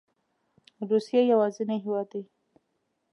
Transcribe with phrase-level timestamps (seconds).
[0.89, 2.23] روسیه یوازینی هیواد دی